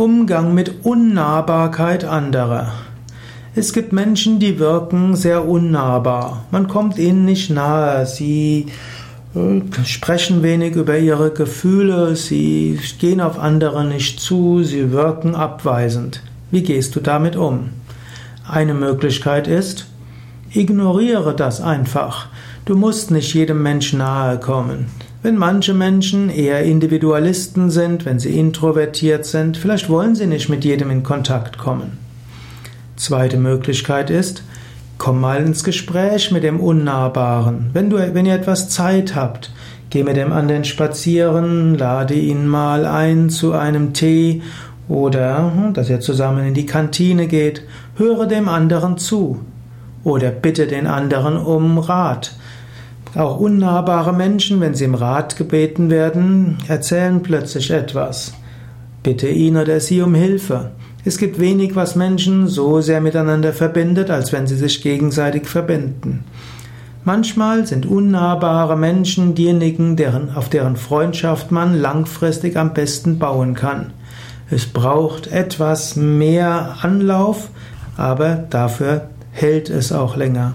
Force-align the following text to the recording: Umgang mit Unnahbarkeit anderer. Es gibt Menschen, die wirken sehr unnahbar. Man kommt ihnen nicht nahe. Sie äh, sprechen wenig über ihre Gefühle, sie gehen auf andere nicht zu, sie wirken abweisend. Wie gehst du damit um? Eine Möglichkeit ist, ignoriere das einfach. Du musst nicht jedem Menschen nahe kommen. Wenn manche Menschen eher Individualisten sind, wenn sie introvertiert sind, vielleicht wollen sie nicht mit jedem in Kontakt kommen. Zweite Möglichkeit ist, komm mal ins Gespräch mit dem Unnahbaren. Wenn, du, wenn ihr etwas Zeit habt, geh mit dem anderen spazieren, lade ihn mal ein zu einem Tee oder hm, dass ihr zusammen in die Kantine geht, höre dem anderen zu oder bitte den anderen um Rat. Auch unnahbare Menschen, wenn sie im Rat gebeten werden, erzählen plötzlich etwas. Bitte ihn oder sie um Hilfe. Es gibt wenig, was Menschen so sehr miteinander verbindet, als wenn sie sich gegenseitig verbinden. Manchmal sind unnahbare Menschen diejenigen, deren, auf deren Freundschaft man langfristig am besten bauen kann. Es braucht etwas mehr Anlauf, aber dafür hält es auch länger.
Umgang 0.00 0.54
mit 0.54 0.86
Unnahbarkeit 0.86 2.06
anderer. 2.06 2.72
Es 3.54 3.74
gibt 3.74 3.92
Menschen, 3.92 4.38
die 4.38 4.58
wirken 4.58 5.14
sehr 5.14 5.46
unnahbar. 5.46 6.46
Man 6.50 6.68
kommt 6.68 6.96
ihnen 6.96 7.26
nicht 7.26 7.50
nahe. 7.50 8.06
Sie 8.06 8.68
äh, 9.34 9.84
sprechen 9.84 10.42
wenig 10.42 10.74
über 10.74 10.96
ihre 10.96 11.32
Gefühle, 11.32 12.16
sie 12.16 12.80
gehen 12.98 13.20
auf 13.20 13.38
andere 13.38 13.84
nicht 13.84 14.20
zu, 14.20 14.62
sie 14.62 14.90
wirken 14.90 15.34
abweisend. 15.34 16.22
Wie 16.50 16.62
gehst 16.62 16.96
du 16.96 17.00
damit 17.00 17.36
um? 17.36 17.68
Eine 18.48 18.72
Möglichkeit 18.72 19.48
ist, 19.48 19.86
ignoriere 20.52 21.34
das 21.34 21.60
einfach. 21.60 22.28
Du 22.64 22.76
musst 22.76 23.10
nicht 23.10 23.34
jedem 23.34 23.62
Menschen 23.62 23.98
nahe 23.98 24.38
kommen. 24.38 24.86
Wenn 25.22 25.36
manche 25.36 25.74
Menschen 25.74 26.30
eher 26.30 26.62
Individualisten 26.62 27.70
sind, 27.70 28.06
wenn 28.06 28.18
sie 28.18 28.38
introvertiert 28.38 29.26
sind, 29.26 29.56
vielleicht 29.56 29.90
wollen 29.90 30.14
sie 30.14 30.26
nicht 30.26 30.48
mit 30.48 30.64
jedem 30.64 30.90
in 30.90 31.02
Kontakt 31.02 31.58
kommen. 31.58 31.98
Zweite 32.96 33.36
Möglichkeit 33.36 34.08
ist, 34.10 34.42
komm 34.98 35.20
mal 35.20 35.42
ins 35.42 35.62
Gespräch 35.64 36.30
mit 36.30 36.42
dem 36.42 36.58
Unnahbaren. 36.58 37.70
Wenn, 37.72 37.90
du, 37.90 37.96
wenn 38.14 38.26
ihr 38.26 38.34
etwas 38.34 38.70
Zeit 38.70 39.14
habt, 39.14 39.52
geh 39.90 40.04
mit 40.04 40.16
dem 40.16 40.32
anderen 40.32 40.64
spazieren, 40.64 41.76
lade 41.76 42.14
ihn 42.14 42.46
mal 42.46 42.86
ein 42.86 43.30
zu 43.30 43.52
einem 43.52 43.92
Tee 43.92 44.42
oder 44.88 45.52
hm, 45.54 45.74
dass 45.74 45.90
ihr 45.90 46.00
zusammen 46.00 46.46
in 46.46 46.54
die 46.54 46.66
Kantine 46.66 47.26
geht, 47.26 47.62
höre 47.96 48.26
dem 48.26 48.48
anderen 48.48 48.96
zu 48.98 49.40
oder 50.04 50.30
bitte 50.30 50.66
den 50.66 50.86
anderen 50.86 51.36
um 51.36 51.78
Rat. 51.78 52.34
Auch 53.14 53.40
unnahbare 53.40 54.12
Menschen, 54.12 54.60
wenn 54.60 54.74
sie 54.74 54.84
im 54.84 54.94
Rat 54.94 55.36
gebeten 55.36 55.90
werden, 55.90 56.58
erzählen 56.68 57.22
plötzlich 57.22 57.70
etwas. 57.70 58.34
Bitte 59.02 59.28
ihn 59.28 59.56
oder 59.56 59.80
sie 59.80 60.02
um 60.02 60.14
Hilfe. 60.14 60.70
Es 61.04 61.16
gibt 61.16 61.40
wenig, 61.40 61.74
was 61.74 61.96
Menschen 61.96 62.46
so 62.46 62.80
sehr 62.80 63.00
miteinander 63.00 63.52
verbindet, 63.52 64.10
als 64.10 64.32
wenn 64.32 64.46
sie 64.46 64.56
sich 64.56 64.82
gegenseitig 64.82 65.46
verbinden. 65.46 66.24
Manchmal 67.04 67.66
sind 67.66 67.86
unnahbare 67.86 68.76
Menschen 68.76 69.34
diejenigen, 69.34 69.96
deren, 69.96 70.36
auf 70.36 70.50
deren 70.50 70.76
Freundschaft 70.76 71.50
man 71.50 71.80
langfristig 71.80 72.56
am 72.58 72.74
besten 72.74 73.18
bauen 73.18 73.54
kann. 73.54 73.94
Es 74.50 74.66
braucht 74.66 75.28
etwas 75.28 75.96
mehr 75.96 76.76
Anlauf, 76.82 77.48
aber 77.96 78.34
dafür 78.34 79.08
hält 79.32 79.70
es 79.70 79.92
auch 79.92 80.16
länger. 80.16 80.54